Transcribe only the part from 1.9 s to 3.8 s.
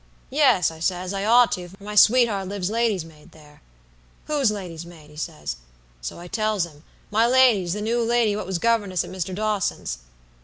sweetheart lives lady's maid there.'